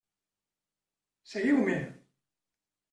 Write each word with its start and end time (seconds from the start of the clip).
Seguiu-me! 1.31 1.77